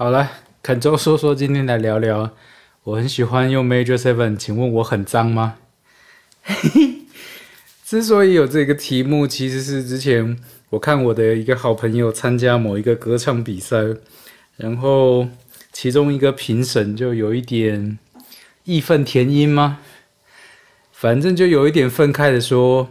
[0.00, 0.30] 好了，
[0.62, 2.30] 肯周说说，今天来聊聊。
[2.84, 5.56] 我很喜欢用 Major Seven，请问我很脏吗？
[6.40, 6.94] 嘿 嘿
[7.84, 10.38] 之所以有这个题目，其实是之前
[10.70, 13.76] 我看我的一个好朋友参加某一个歌唱比赛，
[14.56, 15.26] 然后
[15.72, 17.98] 其中一个评审就有一点
[18.62, 19.80] 义愤填膺吗？
[20.92, 22.88] 反正就有一点愤慨的说，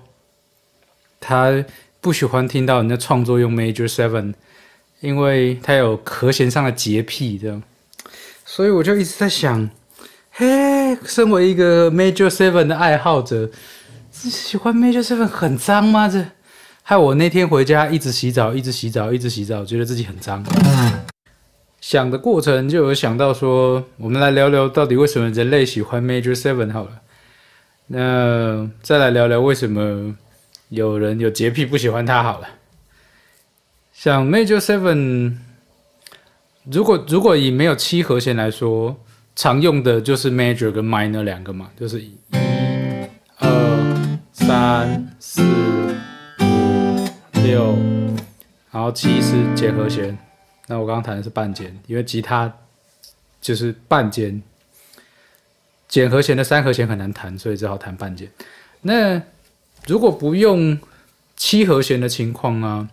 [1.21, 1.63] 他
[2.01, 4.33] 不喜欢听到人家创作用 Major Seven。
[4.99, 7.61] 因为他有和弦上的洁癖，这样，
[8.45, 9.69] 所以我就一直在想，
[10.31, 13.49] 嘿，身为一个 Major Seven 的爱好者，
[14.11, 16.09] 是喜欢 Major Seven 很脏吗？
[16.09, 16.25] 这
[16.81, 20.43] 害我那天回家一直洗澡，一直洗澡，一直洗澡，觉得自己很脏。
[21.79, 27.01] 想的过程就有想到说，我们来聊聊到底为什么人类喜欢 Major Seven 好了。
[27.87, 30.15] 那再来聊聊为什么
[30.69, 32.47] 有人有洁癖不喜欢它好了。
[33.97, 35.37] 像 Major Seven，
[36.65, 38.95] 如果如果以没有七和弦来说，
[39.35, 42.15] 常用的就是 Major 跟 Minor 两个嘛，就是一、
[43.39, 45.41] 二、三、四、
[46.41, 47.09] 五、
[47.41, 47.75] 六，
[48.69, 50.15] 然后七是减和弦。
[50.67, 52.53] 那我刚刚弹的是半减，因为吉他
[53.41, 54.43] 就是半减，
[55.87, 58.31] 减和弦的三和弦很难弹，所以只好弹半减。
[58.81, 59.19] 那
[59.87, 60.77] 如果不用
[61.35, 62.87] 七和弦的情况呢？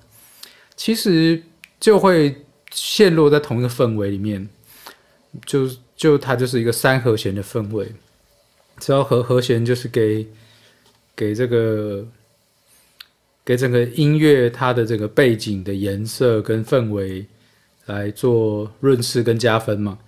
[0.77, 1.43] 其实
[1.79, 4.49] 就会陷落在同一个氛围里面，
[5.47, 7.87] 就就它就是一个三和弦的氛围，
[8.79, 10.27] 只要和和弦就是给
[11.15, 12.05] 给这个
[13.45, 17.25] 给整个音乐它的这个背景的颜色跟氛围
[17.87, 19.99] 来做润饰跟加分嘛。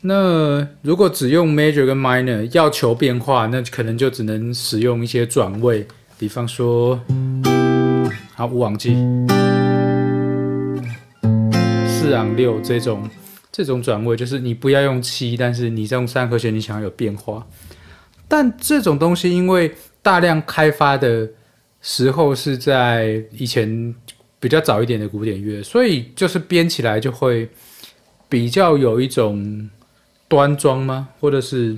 [0.00, 7.00] 那如果只用 major 跟 minor 要求变化，那可能就只能使用一些转位，比方说，
[8.34, 8.96] 好五往记。
[12.08, 13.08] 四昂六这种
[13.52, 17.46] 这种转位，就是你不要用七，但是你用三和弦，你想要有变化。
[18.26, 21.28] 但这种东西，因为大量开发的
[21.82, 23.94] 时候是在以前
[24.40, 27.50] 比较早一点的古典乐，所以就是编起来就会
[28.28, 29.68] 比较有一种
[30.28, 31.76] 端庄吗，或者是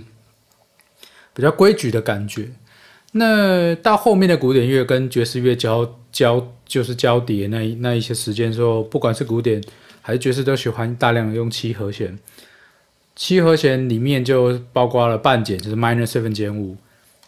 [1.34, 2.50] 比较规矩的感觉。
[3.12, 9.60] 那到后面的古典乐跟爵士乐交交就是交叠那那一些时间时候，不管是古典。
[10.02, 12.18] 还是爵士都喜欢大量的用七和弦，
[13.14, 16.76] 七和弦里面就包括了半减，就是 minor seven 减五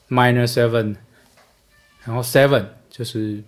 [0.09, 0.97] ，minor seven，
[2.05, 3.43] 然后 seven 就是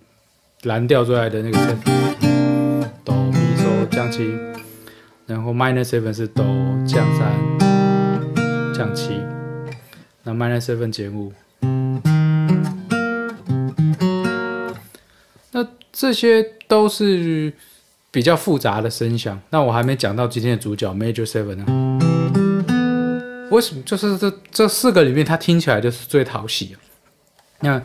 [0.63, 4.31] 蓝调最爱的那个 seven，哆咪嗦降七，
[5.25, 6.45] 然后 minor seven 是哆
[6.85, 9.19] 降三降七，
[10.23, 11.33] 那 minor seven 减五，
[15.51, 17.51] 那这些都是。
[18.15, 21.65] 比较复杂的声响，那我还没讲到今天的主角 Major Seven 呢。
[23.51, 23.83] 为什么？
[23.85, 26.77] 就是这这四个里面，它听起来就是最讨喜。
[27.59, 27.81] 那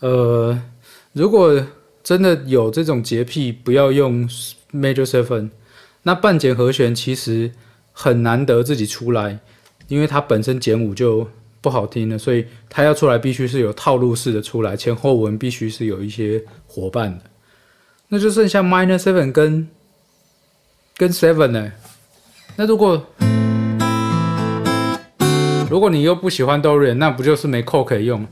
[0.00, 0.60] 呃，
[1.14, 1.66] 如果
[2.02, 4.28] 真的有这种洁癖，不要用
[4.70, 5.48] Major Seven。
[6.02, 7.50] 那半减和弦其实
[7.92, 9.38] 很难得自己出来，
[9.88, 11.26] 因为它本身减五就
[11.62, 17.24] 不好听了，所以它要出来必须是有套路式的出来，前后文必须是有一些伙伴的。
[18.12, 19.68] 那就剩下 minor seven 跟
[20.96, 21.72] 跟 seven 呢？
[22.56, 23.06] 那如果
[25.70, 28.26] 如果你又不喜欢 Dorian，那不就是没扣可以用？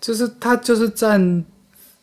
[0.00, 1.44] 就是它就是占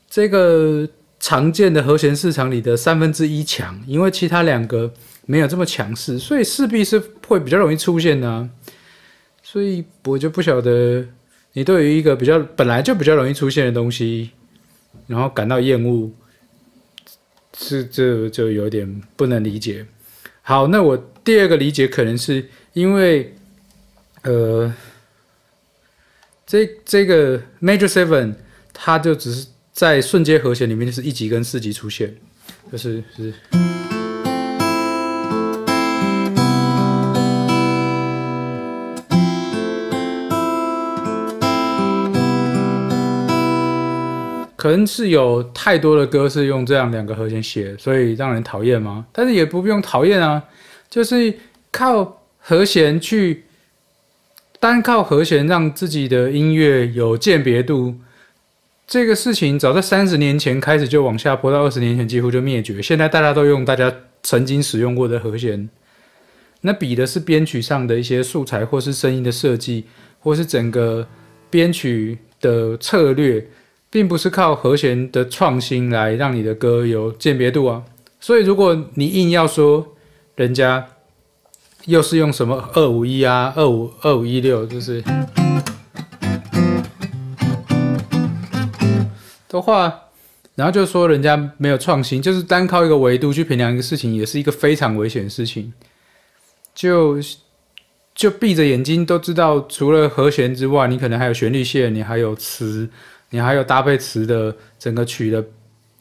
[0.10, 0.88] 这个
[1.20, 4.90] 常见的和弦市场里的三分之一强，因为其他两个
[5.26, 6.98] 没有这么强势，所以势必是
[7.28, 8.50] 会比较容易出现的。
[9.44, 11.06] 所以我就不晓得
[11.52, 14.30] 你对于一个比较本来就比较容易出现的东西，
[15.08, 16.10] 然后感到厌恶。
[17.62, 19.86] 是，这就有点不能理解。
[20.42, 23.36] 好，那我第二个理解可能是因为，
[24.24, 24.74] 呃，
[26.48, 28.36] 这这个 Major Seven，
[28.74, 32.16] 它就只是在瞬间和弦里面就是一级跟四级出现，
[32.72, 33.34] 就是是。
[44.60, 49.06] 可能是有太多的歌是用这样两个和弦写，所以让人讨厌吗？
[49.14, 50.44] 但是也不用讨厌啊，
[50.90, 51.34] 就是
[51.72, 53.46] 靠和弦去
[54.60, 57.96] 单靠和弦让自己的音乐有鉴别度，
[58.86, 62.82] 这个事情早在三十年前开始就往下坡，到二十年前几乎就灭绝。
[62.82, 63.90] 现在大家都用大家
[64.22, 65.70] 曾经使用过的和弦，
[66.60, 69.86] 那比的是编曲上的一些素材，或是声音的设计，
[70.20, 71.08] 或是整个
[71.50, 73.48] 编曲的策略。
[73.90, 77.84] 并不是靠和弦的创新来让你的歌有鉴别度啊，
[78.20, 79.96] 所以如果你硬要说
[80.36, 80.88] 人家
[81.86, 85.04] 又是用什么二五一啊，二五二五一六，就是
[89.48, 90.02] 的话，
[90.54, 95.74] 然后就说人家没有创新，就是单靠一个维度去评量一个事情，也是一个非常危险的事情。
[96.76, 97.18] 就
[98.14, 102.88] 就闭着眼睛都知道，除了和弦之外，你可能还有旋律线，你还有词，
[103.32, 105.46] 你还有搭配词的整个曲的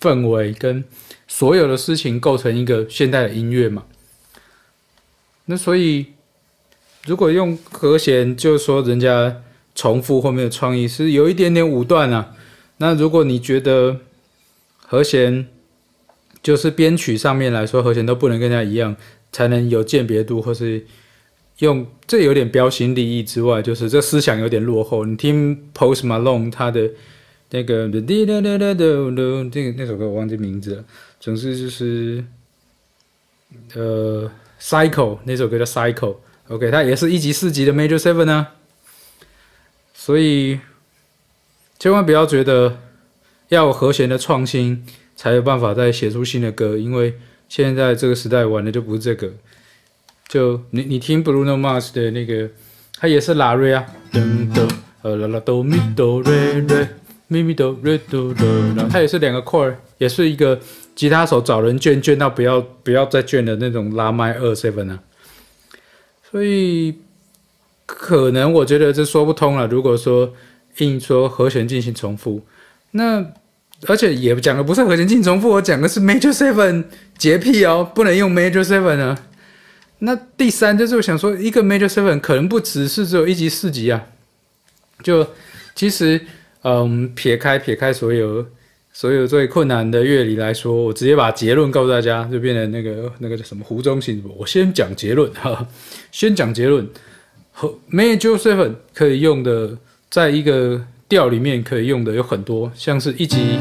[0.00, 0.82] 氛围，跟
[1.26, 3.84] 所有的事情构成一个现代的音乐嘛。
[5.46, 6.06] 那所以，
[7.06, 9.42] 如果用和弦，就说人家
[9.74, 12.34] 重复或没有创意，是有一点点武断啊。
[12.78, 13.98] 那如果你觉得
[14.78, 15.46] 和弦
[16.42, 18.96] 就是编曲上面来说，和弦都不能跟人家一样，
[19.32, 20.86] 才能有鉴别度，或是
[21.58, 25.04] 用这有点标新立异之外，就是这思想有点落后。
[25.04, 26.90] 你听 Post Malone 他的
[27.50, 30.84] 那个这个那首歌我忘记名字了，
[31.20, 32.24] 总之就是
[33.74, 34.30] 呃。
[34.60, 38.48] Cycle 那首歌叫 Cycle，OK，它也是一级四级的 Major Seven 呢，
[39.94, 40.58] 所以
[41.78, 42.76] 千万不要觉得
[43.50, 44.84] 要和弦的创新
[45.14, 47.14] 才有办法再写出新的歌，因为
[47.48, 49.32] 现在这个时代玩的就不是这个。
[50.26, 52.50] 就你你听 Bruno Mars 的那个，
[52.96, 54.68] 它也是拉瑞啊，噔噔
[55.02, 56.88] 呃啦啦哆咪哆瑞瑞
[57.28, 58.46] 咪咪哆瑞哆哆，
[58.76, 60.60] 然后它也是两个 chord，也是一个。
[60.98, 64.98] 吉他手找人卷卷到不要不要再卷的那种拉麦二 seven 啊，
[66.28, 66.92] 所以
[67.86, 69.64] 可能我觉得这说不通了。
[69.68, 70.34] 如果说
[70.78, 72.44] 硬说和弦进行重复，
[72.90, 73.24] 那
[73.86, 76.86] 而且也讲的不是和弦进行重复，我讲的是 major seven
[77.16, 79.16] 洁癖哦，不能用 major seven 啊。
[80.00, 84.04] 那第三就是我想说，一个 major seven 可能不只是只有一级四级啊，
[85.04, 85.24] 就
[85.76, 86.20] 其实
[86.62, 88.44] 嗯，撇开撇开所有。
[88.90, 94.20] 所有最困难的乐理来说，我直接把结论告诉大家，就变成那个那个叫什么湖中行。
[94.36, 95.64] 我先讲结论哈，
[96.10, 96.84] 先讲结论。
[97.92, 99.78] major seven 可以用的，
[100.10, 103.60] 在一个调里面可以用的有很多，像是一级、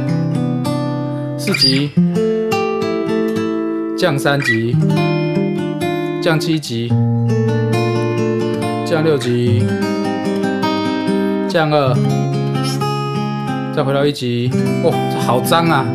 [1.37, 1.91] 四级、
[3.95, 4.75] 降三级、
[6.19, 6.89] 降七级、
[8.87, 9.61] 降六级、
[11.47, 12.26] 降二。
[13.77, 14.49] 再回到一级，
[14.83, 15.85] 哇，好脏啊！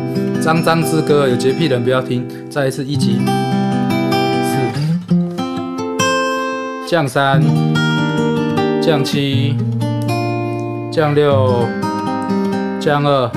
[0.41, 2.25] 脏脏之歌，有洁癖的人不要听。
[2.49, 3.19] 再一次一级，
[4.45, 4.55] 四，
[6.87, 7.43] 降三，
[8.81, 9.57] 降七，
[10.93, 11.67] 降六，
[12.79, 13.29] 降二，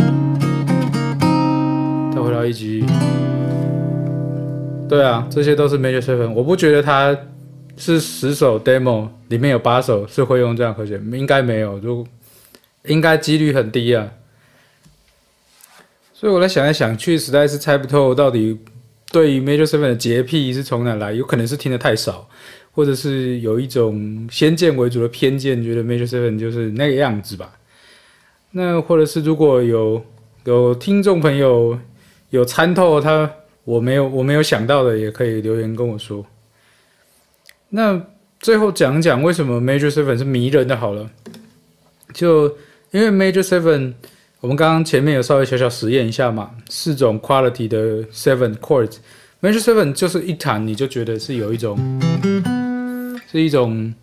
[2.15, 2.87] 再回到一级。
[4.89, 6.33] 对啊，这些都是 major seven。
[6.33, 7.17] 我不觉得他
[7.77, 12.07] 是十首 demo 里面有八首是会用这样和弦，应该没有，就
[12.85, 14.07] 应该几率很低啊。
[16.19, 18.59] 所以我在想来想去，实在是猜不透到底
[19.13, 22.27] 对于 Major Seven 的洁癖是从哪来，有可能是听的太少，
[22.73, 27.59] 或者是有一种先见为主的偏见，觉得 Major Seven 就是那个样子吧。
[28.53, 30.03] 那或者是如果有
[30.45, 31.79] 有听众朋友
[32.31, 33.31] 有参透他
[33.65, 36.25] 我没有我没有想到的，也可以留言跟我说。
[37.69, 38.03] 那
[38.41, 41.11] 最后讲讲为什么 Major Seven 是迷人的，好了，
[42.15, 42.57] 就
[42.91, 43.93] 因为 Major Seven。
[44.41, 51.79] 我们刚刚前面有稍微小小实验一下嘛，四种 quality 的 seven chords，major seven 就是一弹你就觉得是有一种，
[53.33, 53.95] 是一种，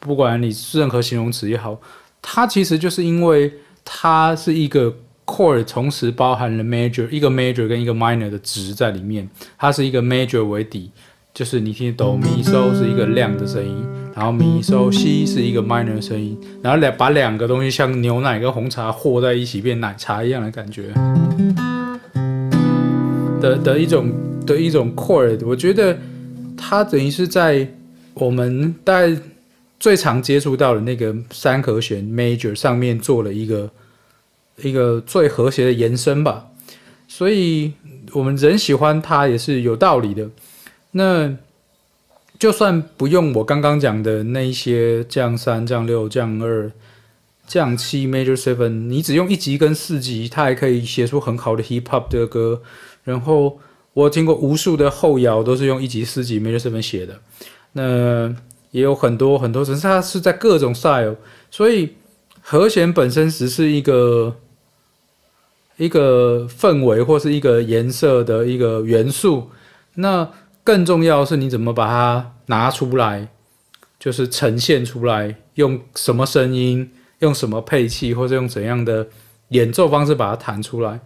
[0.00, 1.80] 不管你任何形容词也好，
[2.20, 3.52] 它其实就是因为
[3.84, 4.92] 它是一个
[5.24, 10.90] chord，同时包含了 major 一个 major 跟一个 minor 的值在里面，它是一个 major 为底。
[11.32, 13.86] 就是你听哆咪嗦是一个亮的声音，
[14.20, 20.92] 然后咪嗦西是一个 minor 的声音，然后两把两个东西像牛奶跟红茶和在一起变奶茶一样的感觉。
[23.40, 24.12] 的的一种
[24.44, 25.96] 的一种 chord，我觉得
[26.54, 27.66] 它等于是在
[28.12, 29.16] 我们在
[29.78, 33.70] 最常接触到的那个三和弦 major 上面做了一个
[34.58, 36.46] 一个最和谐的延伸吧，
[37.08, 37.72] 所以
[38.12, 40.28] 我们人喜欢它也是有道理的。
[40.90, 41.34] 那
[42.40, 46.72] 就算不用我刚刚讲的那一些降三、降六、降二、
[47.46, 52.62] 降七 major seven，你只用一级跟四级，它还可以写出很好的 hip hop 的歌。
[53.04, 53.60] 然后
[53.92, 57.20] 我听过无数的后摇都是用一级、四级 major seven 写的。
[57.74, 58.34] 那
[58.70, 61.16] 也有很多很多，只是它是在各种 style，
[61.50, 61.90] 所以
[62.40, 64.34] 和弦本身只是一个
[65.76, 69.50] 一个氛围或是一个颜色的一个元素。
[69.96, 70.26] 那
[70.70, 73.26] 更重要的是，你怎么把它拿出来，
[73.98, 79.08] 就是呈现出来，用什么声音，用什么配器，或者用怎样的
[79.48, 81.00] 演奏方式把它弹出来。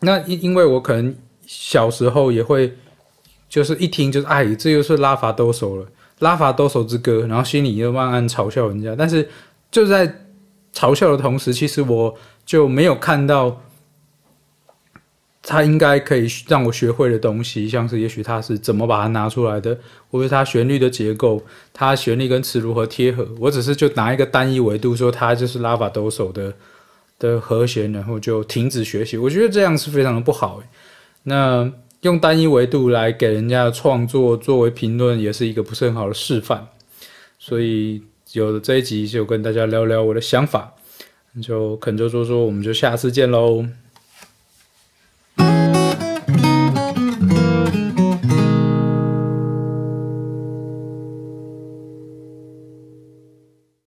[0.00, 1.14] 那因因为我可能
[1.46, 2.72] 小时候也会
[3.50, 5.86] 就是一听就是哎，这又是拉法兜手了，
[6.20, 8.96] 拉法兜手之歌，然后心里又慢慢嘲笑人家。
[8.96, 9.28] 但是
[9.70, 10.08] 就在
[10.72, 13.60] 嘲笑的同时，其实我就没有看到
[15.42, 19.76] 他应该可以让我学会的东西，像是也许他是怎么把它拿出来的，
[20.10, 23.28] 或者他旋律的结构，他旋律跟词如何贴合。
[23.38, 26.54] 我只是就拿一个单一维度说，它就是拉法抖手的
[27.18, 29.16] 的和弦，然后就停止学习。
[29.16, 30.62] 我觉得这样是非常的不好。
[31.24, 31.72] 那。
[32.02, 36.66] 用单一维度来给人家创作作为评论，也是一个不是很好的示范。
[37.38, 40.74] 所以有了这一集，就跟大家聊聊我的想法。
[41.40, 43.64] 就肯就说说，我们就下次见喽。